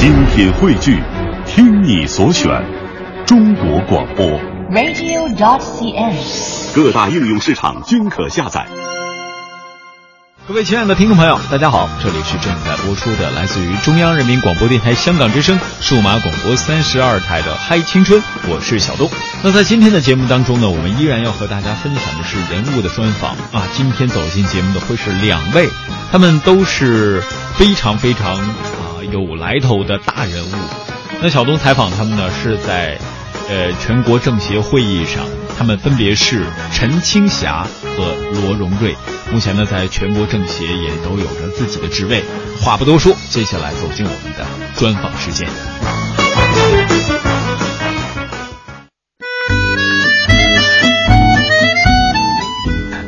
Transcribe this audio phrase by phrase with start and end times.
[0.00, 0.98] 精品汇聚，
[1.44, 2.50] 听你所选，
[3.26, 4.26] 中国广播。
[4.70, 6.74] radio.dot.cn，。
[6.74, 8.66] 各大应用市场均可下载。
[10.48, 19.10] 各位亲爱的听众朋友，大家好，这里是正在播出的来自于中央人民广播电台香港之声数码广播三十二台的《嗨青春》，我是小东。
[19.42, 23.68] 那在今天的节目当中呢，我们依然要和大家分享的是人物的专访啊。
[23.74, 25.68] 今天走进节目的会是两位，
[26.10, 27.22] 他们都是
[27.56, 30.54] 非常非常啊有来头的大人物。
[31.22, 32.98] 那小东采访他们呢，是在
[33.48, 35.24] 呃全国政协会议上。
[35.58, 38.96] 他们分别是陈青霞和罗荣瑞，
[39.30, 42.24] 目前呢，在全国政协也都有着自己的职位。
[42.62, 45.46] 话不多说，接下来走进我们的专访时间。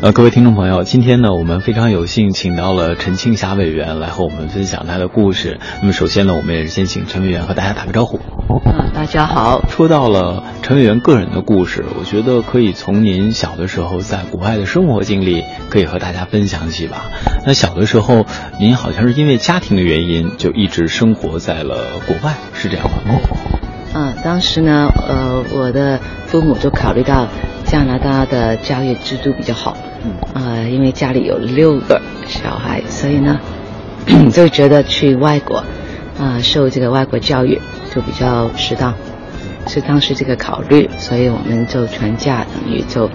[0.02, 5.60] 呃，各位听众朋友，今天呢，我们非常有幸请到了陈庆霞委员来和我们分享她的故事。
[5.80, 8.16] 那么，首先呢，我们也是先请陈委员和大家打个招呼。
[8.68, 9.62] 啊，大家好。
[9.68, 17.04] 说到了陈委员个人的故事，我觉得可以从您小的时候在国外的生活经历，可以和大家分享起吧。
[17.46, 18.26] 那小的时候，
[18.58, 21.76] 您好像是因为家庭的原因，就一直生活在了
[22.08, 23.20] 国外，是这样吗？
[23.94, 27.28] 啊，当时呢，呃，我的父母就考虑到
[27.64, 29.91] 加拿大的教育制度比较好，嗯，
[30.34, 33.40] 呃，因为家里有六个小孩，所以呢，
[34.32, 35.64] 就觉得去外国，
[36.18, 37.60] 啊、受这个外国教育
[37.94, 38.94] 就比较适当，
[39.66, 43.08] 是当时这个考虑，所以我们就全家等于就，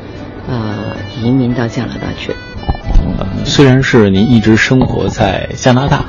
[0.47, 2.33] 呃，移民到加拿大去。
[3.45, 6.05] 虽然是您一直生活在加拿大，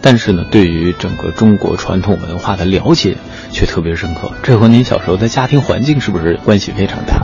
[0.00, 3.16] 但是呢，对于整个中国传统文化的了解
[3.50, 4.30] 却特别深刻。
[4.42, 7.22] 这和您小时候的家庭环境是不是关系非常大？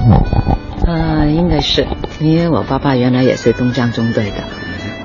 [0.89, 1.87] 呃，应该是，
[2.19, 4.37] 因为我爸爸原来也是东江中队的，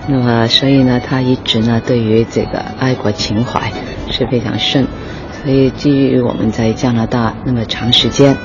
[0.07, 3.69] 那么所以呢，他一直呢对于这个爱国情怀
[4.09, 4.87] 是非常深，
[5.43, 8.37] 所以基于我们在加拿大那么长时间，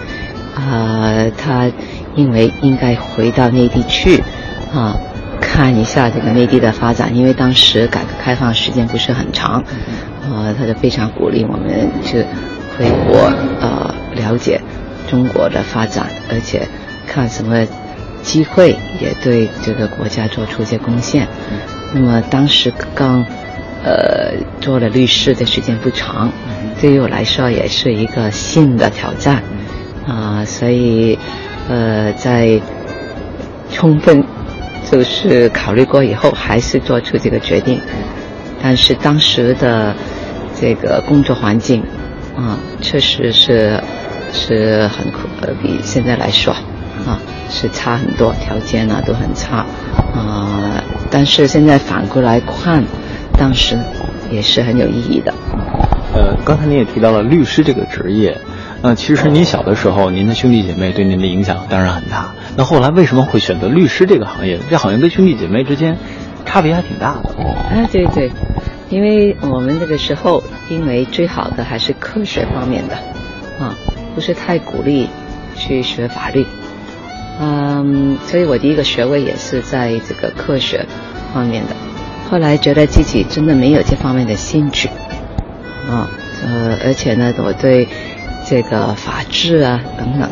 [0.57, 1.71] 呃，他
[2.17, 4.21] 因为应该回到内地去，
[4.75, 4.99] 啊。
[5.41, 9.65] 看一下这个内地的发展，因为当时改革开放时间不是很长，
[10.23, 12.25] 呃，他就非常鼓励我们去
[12.77, 13.19] 回国，
[13.61, 14.61] 呃，了解
[15.09, 16.69] 中国的发展，而且
[17.09, 17.67] 看什么
[18.23, 21.27] 机会也对这个国家做出一些贡献。
[21.95, 23.25] 那么当时刚
[23.83, 26.31] 呃做了律师的时间不长，
[26.81, 29.43] 对于我来说也是一个新的挑战
[30.07, 31.19] 啊、所以
[31.69, 32.61] 呃在
[33.73, 34.23] 充分。
[34.91, 37.79] 就是考虑过以后，还是做出这个决定。
[38.63, 39.95] 但是当时的
[40.59, 41.83] 这个工作环境
[42.35, 43.79] 啊，确实是
[44.33, 46.57] 是很苦，呃，比现在来说
[47.09, 49.65] 啊是差很多，条件呢都很差
[50.15, 50.85] 啊。
[51.11, 52.85] 但是现在反过来看，
[53.39, 53.79] 当时
[54.31, 55.33] 也是很有意义的。
[56.15, 58.37] 呃，刚才您也提到了律师这个职业。
[58.81, 62.33] 呃，其实您小的时候，您的兄弟姐妹对您的影响当然很大。
[62.57, 64.59] 那后来为什么会选择律师这个行业？
[64.71, 65.97] 这好像跟兄弟姐妹之间
[66.45, 67.35] 差别还挺大的。
[67.71, 68.31] 哎，对对，
[68.89, 72.95] 因为我们那个时候，因为最好的还是科学方面的，
[73.59, 73.75] 啊，
[74.15, 75.09] 不是太鼓励
[75.57, 76.47] 去学法律。
[77.41, 80.85] 嗯，所以我第一个学位也是在这个科学
[81.33, 81.77] 方面的。
[82.31, 84.89] 后来觉得自己真的没有这方面的兴趣，
[85.89, 86.11] 啊，
[86.45, 87.89] 呃，而且呢，我对。
[88.47, 90.31] 这个法治啊等等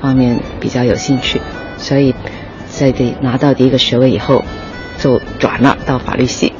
[0.00, 1.38] 方面比较有兴趣，
[1.76, 2.14] 所以
[2.70, 4.42] 在这拿到第一个学位以后，
[4.98, 6.54] 就转了到法律系。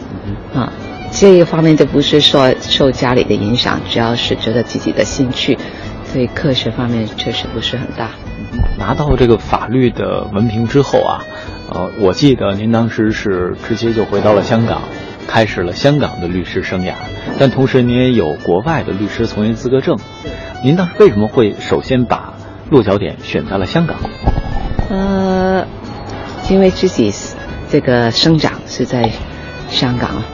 [0.52, 0.70] 啊，
[1.10, 5.56] 这一方面就不是说受家里的影响，主要是觉得自己的兴趣
[6.12, 8.10] 对科学方面确实不是很大。
[8.78, 11.22] 拿到这个法律的文凭之后啊，
[11.70, 14.82] 呃，我记得您当时是直接就回到了香港，
[15.26, 16.94] 开始了香港的律师生涯，
[17.38, 19.96] 但同时您也有国外的律师从业资格证。
[20.62, 22.34] 您当时为什么会首先把
[22.70, 23.96] 落脚点选在了香港？
[24.90, 25.66] 呃，
[26.50, 27.12] 因为自己
[27.70, 29.10] 这个生长是在
[29.68, 30.24] 香港啊，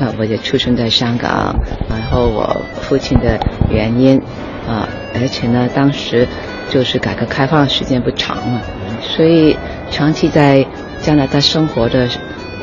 [0.00, 1.56] 啊，我也出生在香港，
[1.88, 3.38] 然后我父亲的
[3.70, 4.20] 原因
[4.68, 6.26] 啊，而且呢，当时
[6.72, 8.62] 就是改革开放时间不长嘛，
[9.02, 9.54] 所以
[9.90, 10.66] 长期在
[11.02, 12.08] 加拿大生活的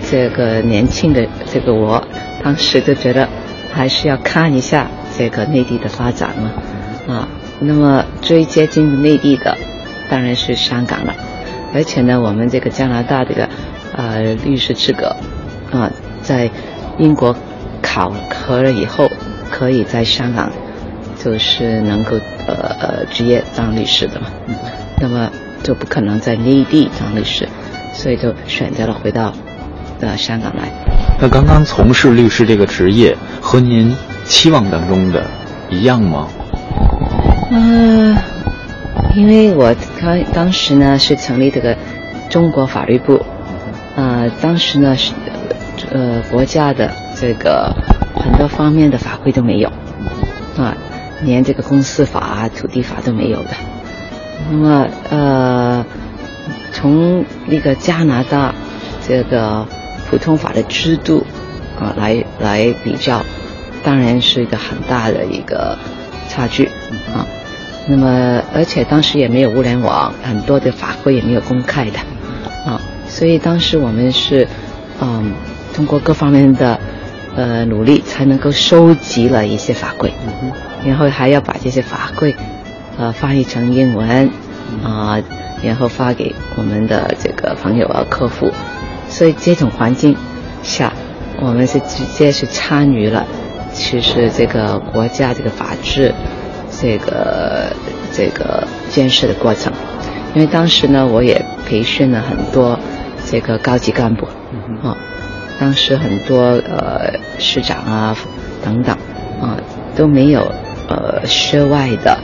[0.10, 2.04] 这个年轻的这个我，
[2.44, 3.30] 当时就觉得
[3.72, 6.52] 还是要看一下这个内地的发展嘛。
[7.14, 7.28] 啊，
[7.60, 9.56] 那么最接近内地的
[10.10, 11.14] 当然是香港了，
[11.76, 13.48] 而且呢，我们这个加拿大这个
[13.96, 15.16] 呃律师资格
[15.72, 15.92] 啊，
[16.24, 16.50] 在
[16.98, 17.36] 英国
[17.82, 19.08] 考核了以后，
[19.52, 20.52] 可以在香港
[21.24, 22.18] 就是能够
[22.48, 24.28] 呃呃职业当律师的嘛，
[25.02, 25.30] 那么
[25.62, 27.48] 就不可能在内地当律师，
[27.94, 29.34] 所以就选择了回到
[30.00, 30.70] 呃香港来。
[31.22, 33.94] 那刚刚从事律师这个职业和您
[34.24, 35.24] 期望当中的
[35.70, 36.28] 一样吗？
[37.52, 38.16] 呃，
[39.16, 41.76] 因为我刚当时呢是成立这个
[42.30, 43.20] 中国法律部，
[43.96, 45.12] 呃，当时呢是
[45.92, 46.90] 呃国家的
[47.20, 47.76] 这个
[48.16, 49.68] 很多方面的法规都没有，
[50.58, 50.78] 啊，
[51.24, 53.50] 连这个公司法、土地法都没有的。
[54.52, 55.86] 那么呃，
[56.72, 58.56] 从那个加拿大
[59.06, 59.68] 这个
[60.10, 61.26] 普通法的制度
[61.80, 63.22] 啊来来比较，
[63.84, 65.78] 当然是一个很大的一个
[66.30, 66.66] 差距
[67.14, 67.28] 啊。
[67.88, 72.00] 那么而且当时也没有物联网，很多的法规也没有公开的
[72.66, 74.48] 啊，所以当时我们是
[75.02, 75.34] 嗯
[75.76, 76.80] 通过各方面的
[77.36, 80.52] 呃努力，才能够收集了一些法规，嗯
[80.86, 82.36] 然后还要把这些法规。
[82.98, 84.30] 呃，翻译成英文，
[84.84, 85.18] 啊，
[85.64, 88.52] 然后发给我们的这个朋友啊、客户，
[89.08, 90.18] 所以这种环境
[90.64, 90.92] 下，
[91.40, 93.26] 我们是直接是参与了，
[93.72, 96.14] 其实这个国家这个法治，
[96.70, 97.72] 这个
[98.12, 99.72] 这个建设的过程，
[100.36, 102.78] 因为当时呢，我也培训了很多
[103.26, 104.26] 这个高级干部，
[104.84, 104.98] 啊，
[105.58, 108.14] 当时很多呃市长啊
[108.62, 108.94] 等等
[109.40, 109.56] 啊
[109.96, 110.46] 都没有
[110.90, 112.20] 呃涉外的。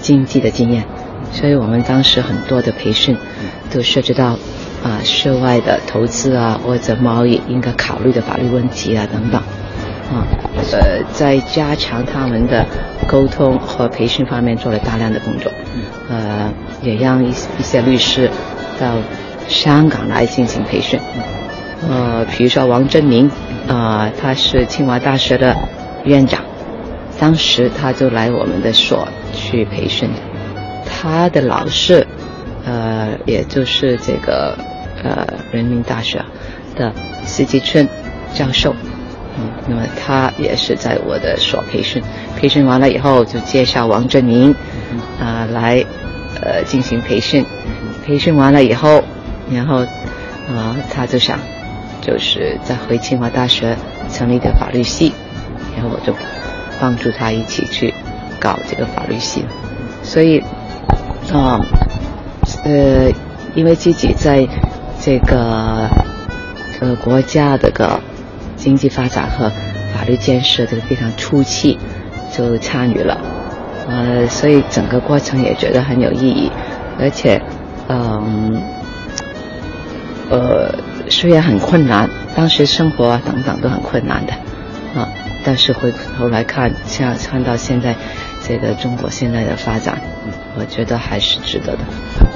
[0.00, 0.84] 经济的经验，
[1.32, 3.16] 所以我们当时很多的培训
[3.72, 4.36] 都涉及到
[4.82, 9.40] 啊涉外的投资啊或者贸易应该考虑的法律问题啊等等
[10.12, 10.28] 啊
[10.70, 12.66] 呃在加强他们的
[13.08, 15.50] 沟通和培训方面做了大量的工作，
[16.10, 16.52] 呃
[16.82, 18.30] 也让一一些律师
[18.78, 18.98] 到
[19.48, 21.00] 香港来进行培训，
[21.88, 23.30] 呃比如说王振明
[23.66, 25.56] 啊他是清华大学的
[26.04, 26.43] 院长。
[27.18, 30.10] 当时他就来我们的所去培训，
[30.84, 32.06] 他的老师，
[32.66, 34.58] 呃，也就是这个
[35.02, 36.22] 呃人民大学
[36.76, 36.92] 的
[37.24, 37.88] 司吉春
[38.34, 38.74] 教授，
[39.38, 42.02] 嗯，那么他也是在我的所培训，
[42.36, 44.54] 培训完了以后就介绍王振明
[45.20, 45.84] 啊来
[46.42, 47.44] 呃进行培训，
[48.04, 49.02] 培训完了以后，
[49.50, 49.78] 然后
[50.48, 51.38] 啊他就想
[52.02, 53.76] 就是在回清华大学
[54.10, 55.12] 成立的法律系，
[55.76, 56.12] 然后我就。
[56.84, 57.94] 帮助他一起去
[58.38, 59.42] 搞这个法律系，
[60.02, 60.38] 所以
[61.32, 61.58] 啊
[62.62, 63.10] 呃，
[63.54, 64.46] 因为自己在
[65.00, 65.88] 这个
[66.80, 67.98] 呃国家这个
[68.54, 69.48] 经济发展和
[69.94, 71.78] 法律建设这个非常初期
[72.30, 73.18] 就参与了，
[73.88, 76.52] 呃，所以整个过程也觉得很有意义，
[77.00, 77.40] 而且
[77.88, 78.60] 嗯
[80.28, 80.70] 呃
[81.08, 84.34] 虽然很困难，当时生活啊等等都很困难的
[85.00, 85.08] 啊。
[85.44, 87.94] 但是回头来看，像看到现在
[88.42, 90.00] 这个中国现在的发展，
[90.58, 91.78] 我觉得还是值得的。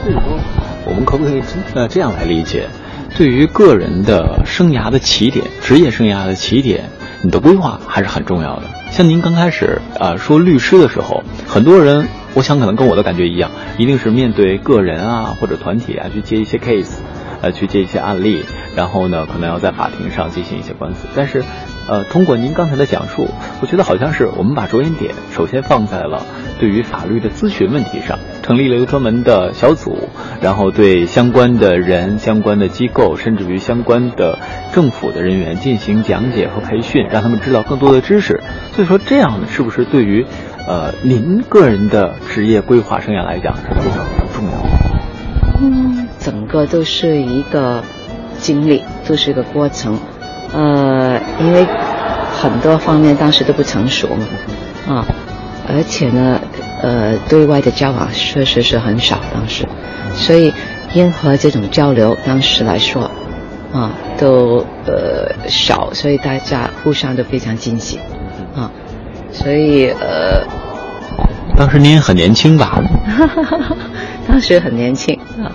[0.02, 0.38] 所以说，
[0.84, 1.42] 我们可不可以
[1.74, 2.68] 呃这样来理解？
[3.16, 6.84] 对于个人的生涯的起点，职业生涯的起点，
[7.22, 8.64] 你的规划还是很重要的。
[8.90, 16.96] 像您刚开始啊说律师的时候，很多人，我想可能跟我的感觉一样，一定是面对个人啊或者团体啊去接一些 case，
[17.40, 18.44] 呃去接一些案例，
[18.76, 21.42] 然后呢可能要在法庭上进行一些官司，但是。
[21.88, 23.28] 呃，通过您刚才的讲述，
[23.62, 26.26] 我觉得好像是我们把着眼点首先放在了
[26.60, 29.96] 对于法律的咨询问题上，成立了一个专门的小组，
[30.42, 34.38] 然后对相关的人、相关的机构，甚至于相关的
[34.72, 38.42] 政府的人员进行讲解和培训，让他们知道更多的知识。
[38.74, 40.26] 所以说，这样是不是对于
[40.66, 44.68] 呃您个人的职业规划生涯来讲是非常重要的？
[45.62, 47.82] 嗯，整个都是一个
[48.38, 49.98] 经历，都是一个过程。
[50.50, 51.66] 呃，因为
[52.40, 55.04] 很多方面当时都不成熟嘛，啊，
[55.68, 56.40] 而且呢，
[56.82, 59.66] 呃，对外的交往确实是很少，当时，
[60.14, 60.52] 所以
[60.94, 63.10] 任何这种交流，当时来说，
[63.72, 67.98] 啊，都呃少，所以大家互相都非常惊喜，
[68.54, 68.70] 啊，
[69.32, 70.42] 所以呃，
[71.56, 72.80] 当时您也很年轻吧？
[74.28, 75.50] 当时很年轻啊。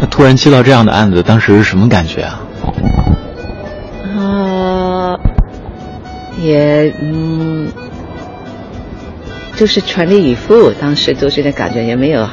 [0.00, 2.40] 那突然接到这样的案子，当时是什么感觉啊？
[6.42, 7.70] 也嗯，
[9.54, 12.28] 就是全力以赴，当时都是那感觉，也没有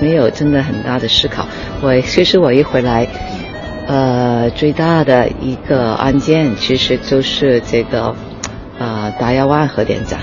[0.00, 1.46] 没有真的很大的思考。
[1.82, 3.08] 我其实我一回来，
[3.88, 8.14] 呃，最大的一个案件其实就是这个
[8.78, 10.20] 呃大亚湾核电站，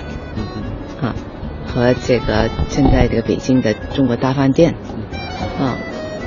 [1.02, 1.14] 啊，
[1.68, 4.74] 和这个现在这个北京的中国大饭店，
[5.60, 5.76] 啊，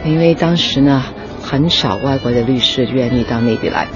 [0.05, 1.03] 因为当时呢
[1.43, 3.87] 很少外国的律师愿意到内地来，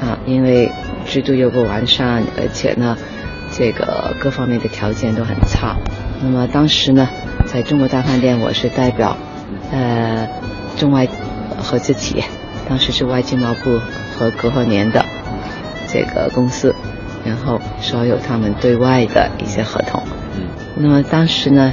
[0.00, 0.70] 啊，因为。
[1.06, 2.96] 制度又不完善，而且呢，
[3.52, 5.76] 这个各方面的条件都很差。
[6.22, 7.08] 那么当时呢，
[7.46, 9.16] 在中国大饭店，我是代表
[9.70, 10.28] 呃
[10.76, 11.06] 中外
[11.58, 12.24] 合资企业，
[12.68, 13.80] 当时是外经贸部
[14.16, 15.04] 和隔后年的
[15.88, 16.74] 这个公司
[17.24, 20.02] 然后所有他们对外的一些合同。
[20.36, 20.46] 嗯，
[20.76, 21.72] 那么当时呢，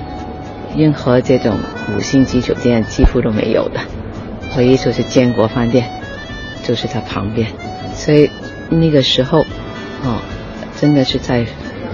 [0.75, 1.57] 任何这种
[1.95, 3.79] 五星级酒店几乎都没有的，
[4.57, 5.89] 唯一就是建国饭店，
[6.63, 7.47] 就是在旁边，
[7.93, 8.29] 所以
[8.71, 9.39] 那个时候，
[10.03, 10.19] 哦，
[10.79, 11.45] 真的是在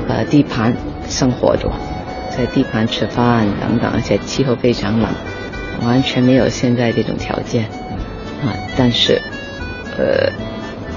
[0.08, 0.74] 呃地盘
[1.10, 1.70] 生活的，
[2.30, 5.10] 在地盘吃饭等等，而且气候非常冷，
[5.84, 7.66] 完全没有现在这种条件
[8.44, 8.54] 啊。
[8.78, 9.22] 但是，
[9.98, 10.32] 呃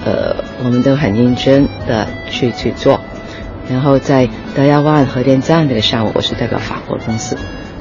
[0.05, 3.01] 呃，我们都很认真的去去做。
[3.69, 7.37] 然后在德亚湾核电站这个项目，我是代表法国公司。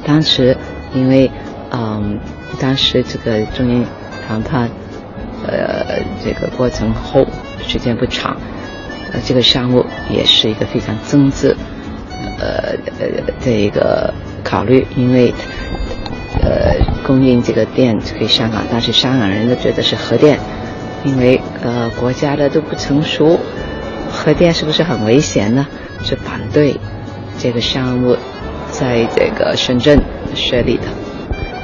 [0.06, 0.56] 当时
[0.94, 1.30] 因为
[1.70, 2.18] 嗯，
[2.58, 3.84] 当时这个中英
[4.26, 4.68] 谈判
[5.46, 7.26] 呃这个过程后
[7.70, 8.36] 时间不长，
[9.12, 11.56] 呃这个项目也是一个非常政治
[12.40, 13.06] 呃呃
[13.44, 14.12] 的一个
[14.42, 15.32] 考虑，因为
[16.42, 16.74] 呃
[17.06, 20.36] 供应这个电给香港，但是香港人都觉得是核电，
[21.04, 23.38] 因为呃国家的都不成熟。
[24.12, 25.64] 核电是不是很危险呢？
[26.02, 26.74] 是反对
[27.38, 28.16] 这个项目
[28.68, 29.96] 在这个深圳
[30.34, 30.82] 设立的。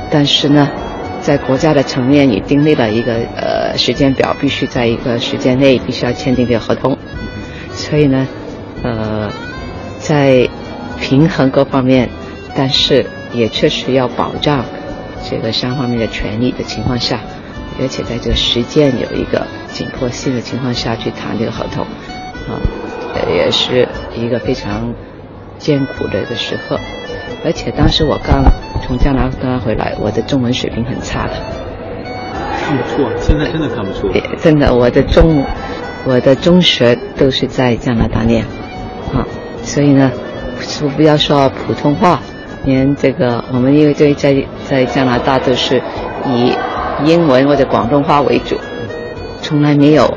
[0.08, 0.70] 但是呢，
[1.20, 6.96] 在国家的层面也订立了一个呃时间表，必须在一个时间内必须要签订这个合同。
[7.73, 8.26] 所以呢，
[8.82, 9.30] 呃，
[9.99, 10.49] 在
[11.00, 12.08] 平衡各方面，
[12.54, 14.64] 但是也确实要保障
[15.28, 17.20] 这个三方面的权利的情况下，
[17.80, 21.85] 而且在这个时间有一个紧迫性的情况下去谈这个合同。
[22.46, 22.61] 啊，
[23.35, 24.94] 也是一个非常
[25.58, 26.78] 艰苦的一个时刻，
[27.44, 28.44] 而且当时我刚
[28.83, 31.33] 从加拿大回来，我的中文水平很差的，
[32.59, 35.45] 看不出，现在真的看不出，真的，我的中
[36.04, 38.45] 我的中学都是在加拿大念，
[39.14, 39.26] 啊，
[39.62, 40.11] 所以呢，
[40.97, 42.21] 不要说普通话，
[42.64, 45.83] 连这个我们因为在在在加拿大都是
[46.26, 46.52] 以
[47.04, 48.56] 英文或者广东话为主，
[49.42, 50.12] 从来没有。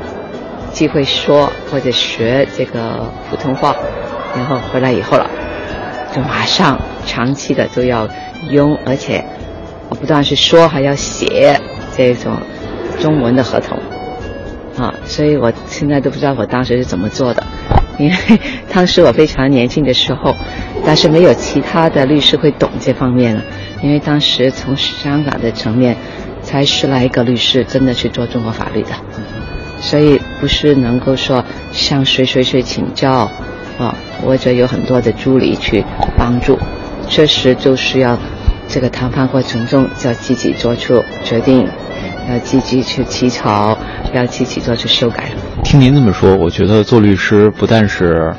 [0.72, 3.74] 机会说或者学这个普通话，
[4.36, 5.28] 然后回来以后了，
[6.14, 8.08] 就马上长期的都要
[8.50, 9.24] 用，而且
[9.88, 11.60] 我不但是说，还要写
[11.96, 12.36] 这种
[13.00, 13.78] 中文的合同
[14.78, 17.44] 啊，所以我现在都不知道我当时是怎么做的，
[17.98, 18.16] 因为
[18.72, 20.34] 当时我非常年轻的时候，
[20.86, 23.42] 但是没有其他的律师会懂这方面了，
[23.82, 25.96] 因为当时从香港的层面
[26.42, 28.90] 才十来个律师真的去做中国法律的。
[29.80, 31.42] 所以不是能够说
[31.72, 33.30] 向谁谁谁请教，
[33.78, 35.82] 啊，或者有很多的助理去
[36.18, 36.58] 帮助，
[37.10, 38.16] 确实就是要
[38.68, 41.68] 这个谈判过程中要积极做出决定，
[42.28, 43.76] 要积极去起草，
[44.14, 45.24] 要积极做出修改。
[45.64, 48.32] 听您这么说，我觉得做律师不但是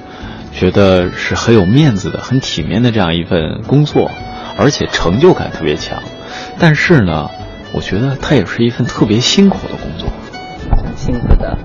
[0.53, 4.09] 觉得是很有面子的、很体面的这样一份工作，
[4.57, 6.01] 而且成就感特别强。
[6.57, 7.29] 但是呢，
[7.73, 10.07] 我觉得它也是一份特别辛苦的工作。
[10.95, 11.57] 辛苦的，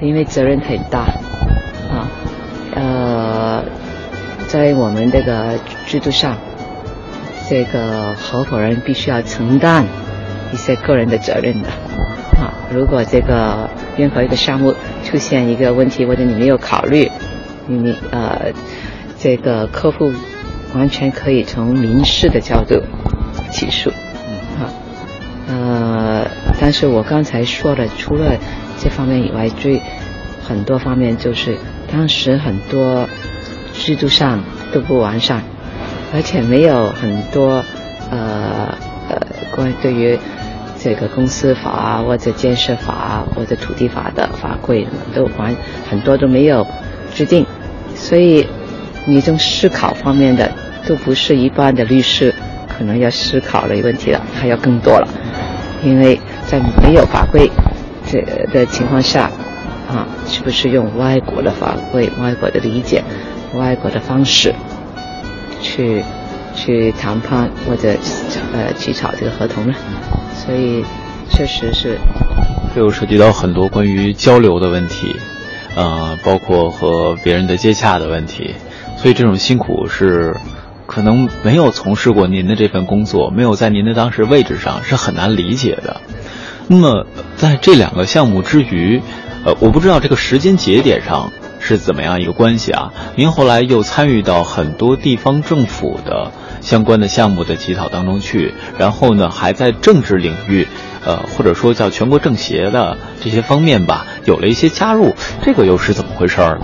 [0.00, 1.00] 因为责任很大，
[1.90, 2.08] 啊，
[2.74, 3.64] 呃，
[4.48, 6.36] 在我们这个制度上，
[7.48, 9.84] 这个合伙人必须要承担
[10.52, 11.68] 一些个人的责任的，
[12.38, 17.10] 啊，如果这个任何一个项目出现一个问题，或者你没有考虑，
[17.66, 18.52] 你呃，
[19.18, 20.12] 这个客户
[20.74, 22.80] 完全可以从民事的角度
[23.50, 23.90] 起诉。
[25.46, 26.26] 呃，
[26.60, 28.36] 但是我刚才说的，除了
[28.78, 29.80] 这方面以外，最
[30.42, 31.56] 很多方面就是
[31.92, 33.06] 当时很多
[33.74, 35.42] 制度上都不完善，
[36.14, 37.64] 而且没有很多
[38.10, 38.74] 呃
[39.08, 39.18] 呃
[39.54, 40.18] 关于对于
[40.80, 45.54] 这个公司法或者建设法或者土地法的法规都完
[45.88, 46.66] 很多都没有
[47.14, 47.44] 制定，
[47.94, 48.46] 所以
[49.06, 50.50] 你从思考方面的
[50.86, 52.34] 都不是一般的律师
[52.68, 55.08] 可能要思考的问题了，还要更多了。
[55.82, 57.50] 因为在没有法规
[58.06, 58.20] 这
[58.52, 59.30] 的情况下，
[59.88, 63.02] 啊，是不是用外国的法规、外国的理解、
[63.54, 64.54] 外国的方式
[65.60, 66.04] 去
[66.54, 67.94] 去谈判或者
[68.52, 69.74] 呃起草这个合同呢？
[70.34, 70.84] 所以
[71.30, 71.98] 确实是，
[72.74, 75.16] 这又涉及到很多关于交流的问题，
[75.74, 78.54] 呃，包括和别人的接洽的问题，
[78.98, 80.36] 所以这种辛苦是。
[80.86, 85.96] 可能没有从事过您的这份工作，没有在您的当时位置上，是很难理解的。
[86.68, 87.06] 那么，
[87.36, 89.00] 在这两个项目之余，
[89.46, 91.32] 呃，我不知道这个时间节点上
[91.66, 92.92] 是怎么样一个关系啊？
[93.16, 96.30] 您后来又参与到很多地方政府的
[96.60, 100.68] 相关的项目的起草当中去，然后呢，还在政治领域，
[101.06, 106.60] 呃，或者说叫全国政协的这些方面吧，有了一些加入，这个又是怎么回事儿？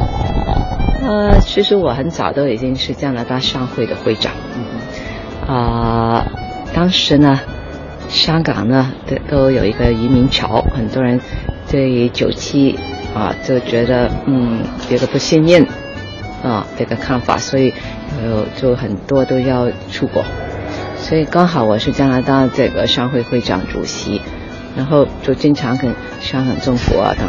[1.02, 4.34] 呃，其实我很早都已经是加拿大商会的会长，
[5.48, 6.26] 啊，
[6.74, 7.40] 当时呢，
[8.08, 11.18] 香港呢都都有一个移民潮，很多人
[11.70, 12.78] 对九七
[13.14, 15.66] 啊，就觉得嗯，有个不信任
[16.42, 17.72] 啊这个看法，所以
[18.22, 20.24] 呃就很多都要出国，
[20.96, 24.20] 所以刚好我是加拿大这个商会会长主席，
[24.76, 27.28] 然后就经常跟香港政府啊等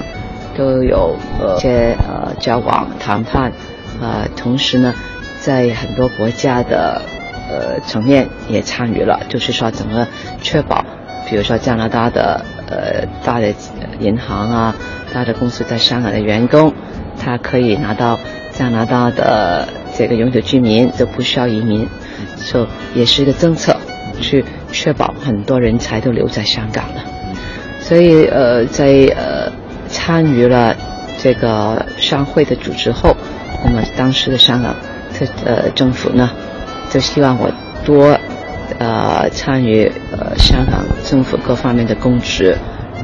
[0.56, 3.52] 都有呃些呃交往谈判，
[4.00, 4.94] 啊，同时呢，
[5.40, 7.02] 在很多国家的
[7.50, 10.08] 呃层面也参与了，就是说怎么
[10.42, 10.86] 确保，
[11.30, 13.54] 比如说加拿大的呃大的
[14.00, 14.76] 银行啊。
[15.14, 16.74] 大的公司在香港的员工，
[17.20, 18.18] 他可以拿到
[18.54, 21.86] 加拿大的这个永久居民，就不需要移民，
[22.50, 23.76] 就也是一个政策，
[24.22, 27.02] 去确保很多人才都留在香港的。
[27.82, 28.86] 所以呃，在
[29.18, 29.52] 呃
[29.90, 30.74] 参与了
[31.18, 33.14] 这个商会的组织后，
[33.66, 34.74] 那么当时的香港
[35.14, 36.32] 特呃政府呢，
[36.90, 37.52] 就希望我
[37.84, 38.18] 多
[38.82, 42.58] 呃参与呃香港政府各方面的公职，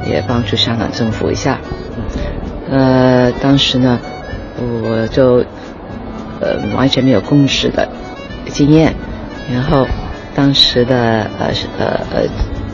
[0.04, 1.60] 也帮助香港政府一下。
[2.68, 4.00] 呃，当时呢，
[4.58, 5.44] 我就
[6.40, 7.88] 呃完全没有公职的
[8.48, 8.92] 经验，
[9.52, 9.86] 然后
[10.34, 11.46] 当时的呃
[11.78, 12.22] 呃呃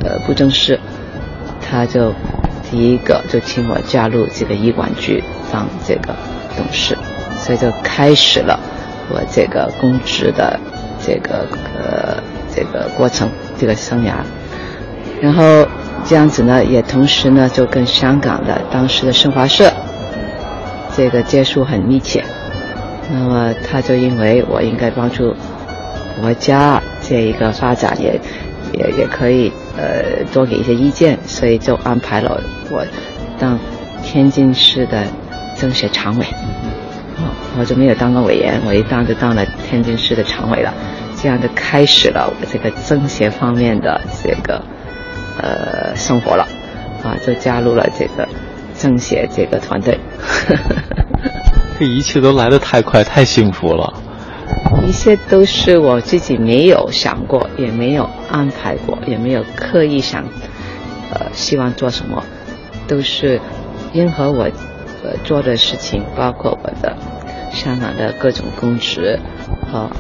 [0.02, 0.78] 呃布政司，
[1.60, 2.10] 他就
[2.70, 6.14] 第一个就请我加入这个医管局当这个
[6.56, 6.96] 董事，
[7.36, 8.58] 所以就开始了
[9.10, 10.58] 我这个公职的
[10.98, 11.46] 这个
[11.78, 12.22] 呃
[12.54, 14.14] 这个过程这个生涯，
[15.20, 15.66] 然后。
[16.06, 19.72] 这样子呢，也同时呢，就跟香港的当时的新华社
[20.94, 22.22] 这个接触很密切。
[23.10, 25.34] 那么他就因为我应该帮助
[26.20, 28.20] 国家这一个发展，也
[28.74, 32.38] 也也可以呃多给一些意见，所以就安排了
[32.70, 32.84] 我
[33.38, 33.58] 当
[34.02, 35.04] 天津市的
[35.56, 36.26] 政协常委。
[37.58, 40.74] 我就没有当过委员，我一当就当了天津市的常委了，
[41.24, 44.62] 这样的开始了我这个政协方面的这个。
[45.36, 46.46] 呃，生活了，
[47.02, 48.26] 啊，就加入了这个
[48.78, 49.98] 政协这个团队。
[51.76, 53.92] 这一切都来得太快，太幸福了。
[54.86, 60.24] 一切都是我自己没有想过，也没有安排过，也没有刻意想，
[61.12, 62.22] 呃，希望做什么，
[62.86, 63.40] 都是
[63.92, 64.44] 任何我
[65.02, 66.96] 呃做的事情，包括我的
[67.50, 69.18] 香港的各种公职，
[69.72, 69.90] 啊，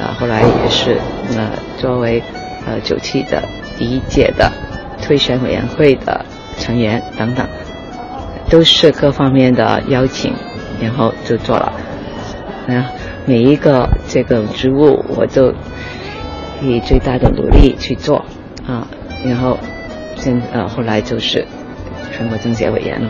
[0.00, 0.98] 啊，后来也是
[1.36, 2.22] 呃作为
[2.66, 3.42] 呃九七的
[3.76, 4.50] 第一届的。
[5.00, 6.26] 推选委员会的
[6.58, 7.48] 成员等等，
[8.50, 10.34] 都是各方面的邀请，
[10.82, 11.72] 然后就做了。
[12.66, 12.84] 嗯，
[13.24, 15.54] 每一个这个职务，我都
[16.60, 18.22] 以最大的努力去做
[18.66, 18.86] 啊。
[19.24, 19.56] 然后
[20.16, 21.46] 现呃后来就是
[22.12, 23.08] 全国政协委员了，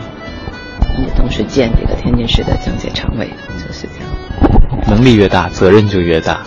[0.99, 3.27] 也同时建立了天津市的政协常委，
[3.67, 4.85] 就是这样。
[4.87, 6.45] 能力越大，责任就越大。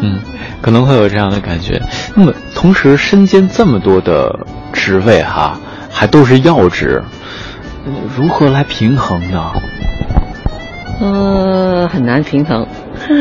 [0.00, 0.20] 嗯，
[0.60, 1.80] 可能会有这样的感觉。
[2.14, 4.46] 那么同时身兼这么多的。
[4.70, 5.58] 职位哈，
[5.90, 7.02] 还都是要职，
[8.16, 9.52] 如何来平衡呢？
[11.00, 12.66] 呃，很难平衡，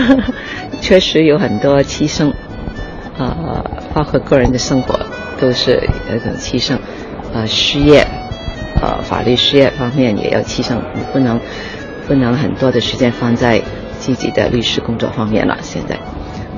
[0.79, 2.31] 确实有很多牺牲，
[3.17, 3.63] 呃，
[3.93, 4.99] 包括个人的生活
[5.41, 6.77] 都是有种牺牲，
[7.33, 8.05] 呃，事业，
[8.81, 10.77] 呃，法律事业方面也要牺牲，
[11.11, 11.39] 不能
[12.07, 13.59] 不能很多的时间放在
[13.99, 15.57] 自己的律师工作方面了。
[15.61, 15.97] 现在，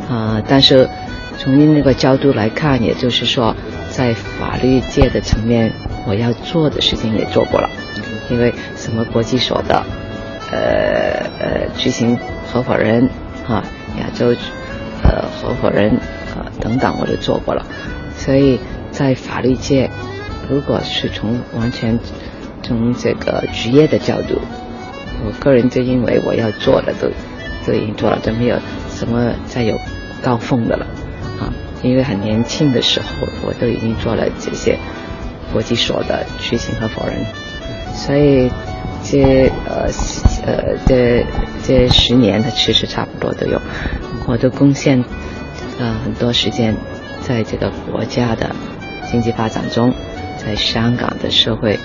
[0.10, 0.90] 啊，但是
[1.38, 3.56] 从那个角度来看，也就是说。
[3.92, 5.74] 在法律界的层面，
[6.06, 7.70] 我要做的事情也做过了，
[8.30, 9.84] 因为什么国际所的，
[10.52, 12.18] 呃呃，执行
[12.48, 13.10] 合伙人
[13.48, 13.64] 啊，
[14.00, 14.28] 亚洲
[15.04, 15.92] 呃合伙人
[16.34, 17.66] 啊等等，我都做过了。
[18.16, 18.60] 所以
[18.92, 19.90] 在法律界，
[20.48, 22.00] 如果是从完全
[22.62, 24.40] 从这个职业的角度，
[25.26, 27.10] 我个人就因为我要做的都
[27.66, 28.56] 都已经做了，就没有
[28.92, 29.76] 什么再有
[30.22, 30.86] 高峰的了。
[31.40, 34.78] 啊因为很年轻的时候，我都已经做了这些
[35.54, 37.26] 国际所的执行合伙人，
[37.96, 38.52] 所以
[39.02, 39.88] 这呃
[40.46, 41.26] 呃这
[41.66, 43.62] 这十年的其实差不多都有，
[44.28, 45.02] 我都贡献
[45.80, 46.76] 呃很多时间
[47.22, 48.54] 在这个国家的
[49.10, 49.94] 经济发展中，
[50.38, 51.80] 在香港的社会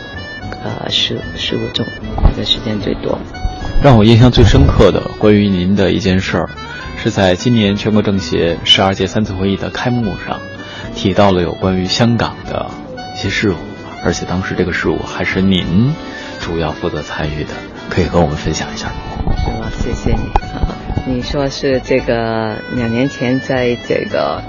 [0.65, 3.17] 呃事事务中花的时间最多。
[3.81, 6.51] 让我印象最深刻的关于您的一件事儿。
[7.05, 10.41] 是在今年全国政协十二届三次会议的开幕上，
[10.95, 12.71] 提到了有关于香港的
[13.15, 13.57] 一些事务，
[14.03, 15.93] 而且当时这个事务还是您
[16.41, 17.51] 主要负责参与的，
[17.91, 18.95] 可以和我们分享一下吗？
[19.37, 19.71] 是吗？
[19.83, 21.15] 谢谢你。
[21.15, 24.43] 你说是这个两年前在这个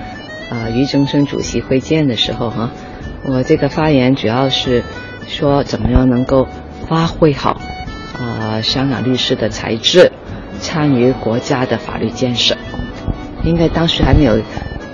[0.50, 2.72] 呃俞正声主席会见的时候哈，
[3.26, 4.82] 我这个发言主要是
[5.28, 6.48] 说怎么样能够
[6.88, 7.60] 发挥好
[8.18, 10.14] 啊香港律师的才智。
[10.60, 12.56] 参与国家的法律建设，
[13.44, 14.40] 应该当时还没有，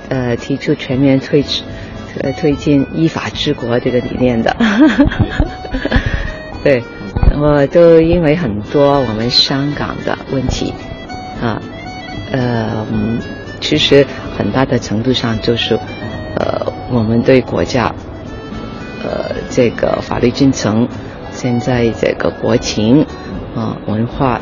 [0.09, 1.43] 呃，提出全面推，
[2.21, 4.55] 呃，推进依法治国这个理念的。
[6.63, 6.83] 对，
[7.39, 10.73] 我都因为很多我们香港的问题，
[11.41, 11.59] 啊，
[12.31, 12.85] 呃，
[13.59, 14.05] 其实
[14.37, 15.75] 很大的程度上就是，
[16.35, 17.93] 呃，我们对国家，
[19.03, 20.87] 呃，这个法律进程，
[21.31, 23.05] 现在这个国情，
[23.55, 24.39] 啊，文化，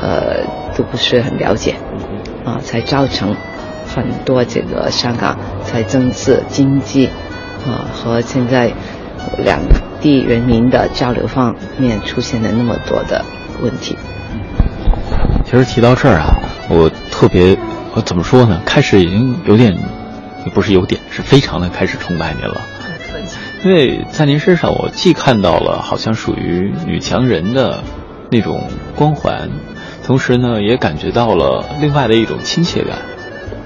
[0.00, 0.44] 呃，
[0.76, 1.74] 都不是很了解，
[2.44, 3.34] 啊，才造成
[3.86, 7.06] 很多这个香港在政治、经济，
[7.66, 8.72] 啊，和现在
[9.38, 9.60] 两。
[9.98, 13.24] 地人民的交流方面出现了那么多的
[13.62, 13.96] 问题。
[15.42, 16.36] 其实提到这儿啊，
[16.68, 17.56] 我特别，
[17.94, 18.60] 我怎么说呢？
[18.66, 19.72] 开始已经有点，
[20.44, 22.60] 也不是有点，是非常的开始崇拜您了。
[23.64, 27.82] 因为在您身上，我既看到了好像属于女强人的
[28.30, 29.48] 那种光环，
[30.06, 32.98] 同时呢，也感觉到了另外的一种亲切感。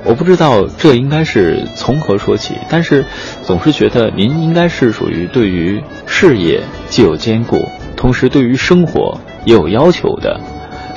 [0.05, 3.05] 我不知道这应该是从何说起，但是
[3.43, 10.41] 总是觉得您应该是属于对于事业既有兼顾，同时对于生活也有要求的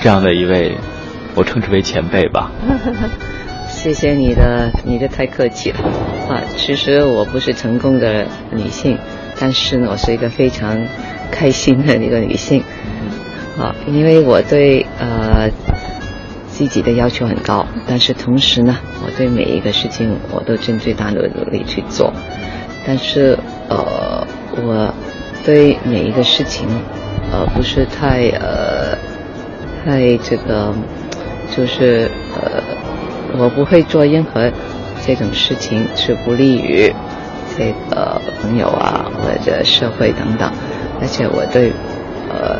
[0.01, 0.77] 这样的一位，
[1.35, 2.49] 我称之为前辈吧。
[3.67, 5.79] 谢谢你的，你的太客气了
[6.29, 6.41] 啊！
[6.55, 8.97] 其实我不是成功的女性，
[9.37, 10.79] 但是呢，我是一个非常
[11.29, 12.63] 开心的一个女性
[13.57, 15.49] 啊，因为我对呃。
[16.55, 22.13] 自己的要求很高，但是同时呢，我对每一个事情我都尽最大的努力去做。
[22.85, 23.35] 但是，
[23.69, 24.93] 呃，我
[25.43, 26.67] 对每一个事情，
[27.31, 28.95] 呃，不是太呃，
[29.83, 30.71] 太这个，
[31.49, 32.61] 就是呃，
[33.39, 34.47] 我不会做任何
[35.03, 36.93] 这种事情是不利于
[37.57, 40.51] 这个朋友啊或者社会等等。
[41.01, 41.71] 而且我对
[42.29, 42.59] 呃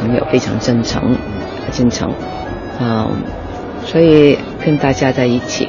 [0.00, 1.16] 朋友非常真诚，
[1.72, 2.12] 真诚。
[2.80, 3.10] 嗯，
[3.84, 5.68] 所以跟大家在一起，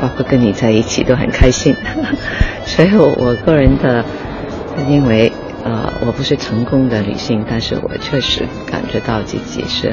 [0.00, 1.74] 包括跟你在一起都很开心。
[2.64, 4.04] 所以我我个人的，
[4.88, 5.30] 因为
[5.64, 9.88] 呃我不是成功的女性，但是我确实感觉到自己是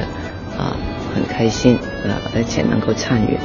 [0.58, 0.76] 啊
[1.14, 3.38] 很开心，呃而且能够参与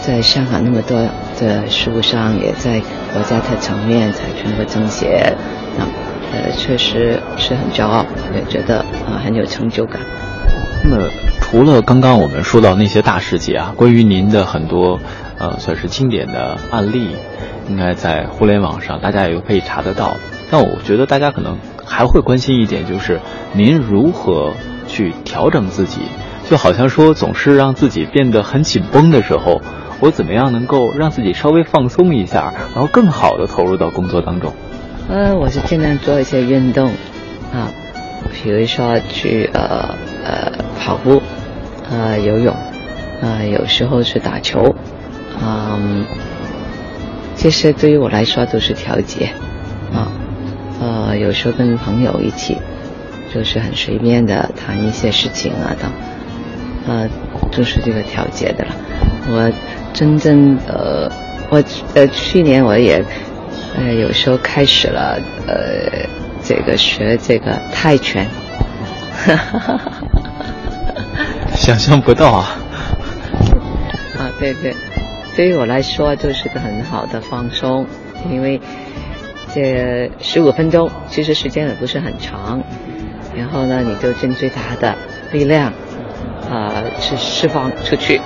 [0.00, 0.98] 在香港那么多
[1.38, 2.80] 的事务上，也在
[3.12, 5.32] 国家的层面，在全国政协，
[5.78, 5.84] 啊
[6.32, 10.00] 呃确实是很骄傲，也觉得啊很有成就感。
[10.84, 11.08] 那么。
[11.50, 15.00] 除了刚刚我们说到那些大事件啊，关于您的很多，
[15.38, 17.16] 呃，算是经典的案例，
[17.70, 20.18] 应该在互联网上大家也可以查得到。
[20.50, 23.18] 但我觉得大家可能还会关心一点，就是
[23.54, 24.52] 您如何
[24.86, 26.02] 去调整自己，
[26.50, 29.62] 就好像说总是让自己变得很紧绷的时候，
[30.00, 34.52] 我怎么样能够让自己稍微放松一下，然后更好的投入到工作当中？
[35.08, 36.90] 呃，我是尽量做一些运动，
[37.52, 37.72] 啊，
[38.32, 39.94] 比如说去呃
[40.24, 41.20] 呃跑步。
[41.90, 42.54] 呃，游泳，
[43.22, 44.74] 呃，有时候是打球，
[45.42, 46.04] 嗯，
[47.34, 49.30] 这些对于我来说都是调节，
[49.90, 50.12] 啊，
[50.82, 52.58] 呃，有时候跟朋友一起，
[53.32, 55.90] 就是很随便的谈一些事情啊等，
[56.86, 57.08] 呃，
[57.50, 58.76] 就是这个调节的了。
[59.30, 59.50] 我
[59.94, 61.10] 真正呃，
[61.48, 63.02] 我呃去年我也
[63.78, 66.08] 呃有时候开始了呃
[66.42, 68.26] 这个学这个泰拳。
[71.54, 72.56] 想象不到啊！
[74.16, 74.74] 啊，对对，
[75.34, 77.84] 对于我来说就是个很好的放松，
[78.30, 78.60] 因为
[79.52, 82.62] 这十五分钟其实时间也不是很长，
[83.36, 84.94] 然后呢，你就尽最大的
[85.32, 85.72] 力量
[86.48, 88.20] 啊去释放出去。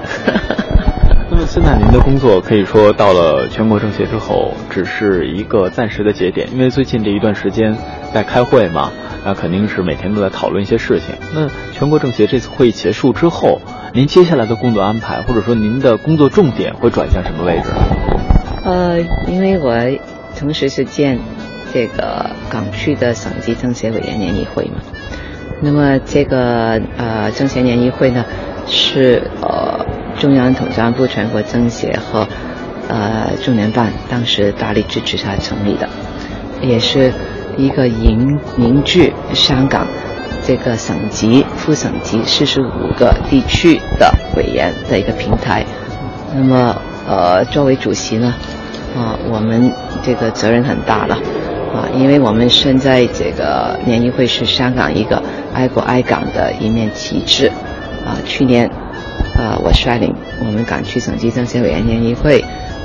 [1.46, 7.76] 现在您的工作可以说到了全国政协之后，只是一个暂时的节点，因为最近这一段时间
[8.14, 8.90] 在开会嘛。
[9.24, 11.14] 那肯定是每天都在讨论一些事情。
[11.32, 13.60] 那全国政协这次会议结束之后，
[13.92, 17.70] 您接下来的工作安排，或者说您的工作重点会转向什么位置？
[18.64, 19.76] 呃，因为我
[20.36, 21.20] 同时是建
[21.72, 24.80] 这个港区的省级政协委员联谊会嘛。
[25.60, 28.24] 那么这个呃政协联谊会呢，
[28.66, 29.86] 是呃
[30.22, 32.28] 中央统战部全国政协和
[32.88, 35.88] 呃中联办当时大力支持他成立的，
[36.60, 37.12] 也是。
[37.58, 39.86] 一个凝凝聚香港
[40.42, 45.62] 这个省级、副省级四十五个地区的委员的一个平台。
[46.34, 46.74] 那么，
[47.06, 48.34] 呃，作为主席呢，
[48.96, 49.70] 啊，我们
[50.02, 51.14] 这个责任很大了，
[51.74, 57.48] 啊，因为我们现在这个联谊会是香港一个爱国爱港的一面旗帜，
[58.06, 58.70] 啊，去年，
[59.36, 62.44] 啊，我率领我们港区省级政协委员联谊会，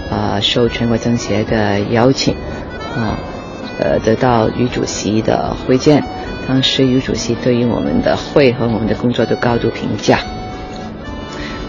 [0.09, 2.33] 啊，受全国政协的邀请，
[2.95, 3.17] 啊。
[3.79, 6.03] 呃，得到余主席的会见，
[6.47, 10.17] 当时余主席对于我们的会和我们的工作都高度评价。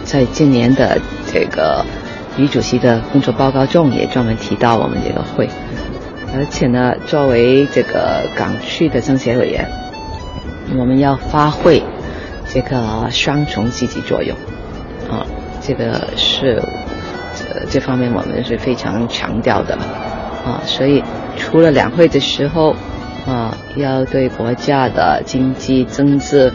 [0.04, 0.98] 在今年的
[1.30, 1.84] 这个
[2.38, 5.50] 余主席的工作报告中，也专门提到我们这个会。
[6.34, 9.68] 而且呢，作为这个港区的政协委员，
[10.78, 11.82] 我们要发挥
[12.48, 14.34] 这个双重积极作用，
[15.68, 16.62] 这个是
[17.68, 19.76] 这方面我们是非常强调的，
[20.46, 21.04] 啊，所以
[21.36, 22.74] 除了两会的时候，
[23.26, 26.50] 啊，要对国家的经济政治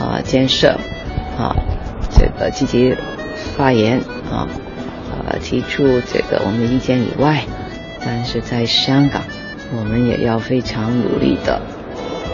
[0.00, 0.76] 啊建设
[1.38, 1.54] 啊
[2.10, 2.92] 这个积极
[3.56, 4.00] 发言
[4.32, 4.48] 啊，
[5.28, 7.44] 呃提出这个我们的意见以外，
[8.04, 9.22] 但是在香港。
[9.76, 11.60] 我们也要非常努力的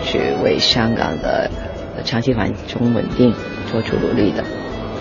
[0.04, 1.50] 去为香港的
[2.04, 3.34] 长期繁荣稳定
[3.70, 4.44] 做出努力的。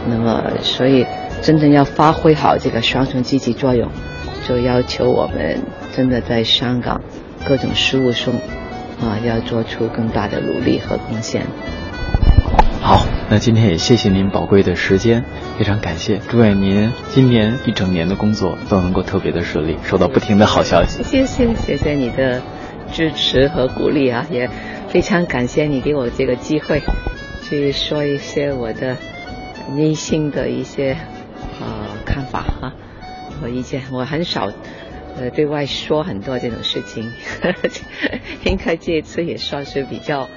[0.08, 1.06] 那么，所以
[1.41, 3.89] 真正要发挥好这个双重积极作用，
[4.47, 5.60] 就要求我们
[5.91, 7.01] 真的在香港
[7.43, 8.36] 各种事务中
[9.01, 11.43] 啊，要做出更大的努力和贡献。
[12.80, 15.23] 好，那今天也谢谢您宝贵的时间，
[15.58, 21.04] 非常感谢，祝愿您今年一整年的工作都能够特别的顺利，收到不停的好消息。
[21.04, 22.41] 谢谢，谢谢你的
[22.91, 24.49] 支持和鼓励啊，也
[24.88, 26.82] 非常感谢你给我这个机会，
[27.43, 28.97] 去说一些我的
[29.75, 31.21] 内心的一些呃
[32.22, 32.74] 看法哈
[33.42, 33.82] 我以前。
[33.92, 34.52] 我很少
[35.18, 37.12] 呃对外说很多这种事情，
[38.46, 40.30] 应该这一次也算是比较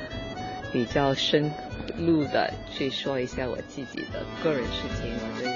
[0.73, 1.51] 比较深。
[1.99, 5.54] 入的去说一下我自己的个人事情，对。